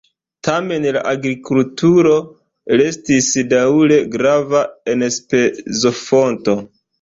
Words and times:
Tamen 0.45 0.85
la 0.95 1.01
agrikulturo 1.09 2.13
restis 2.81 3.27
daŭre 3.51 4.01
grava 4.17 4.63
enspezofonto. 4.95 6.59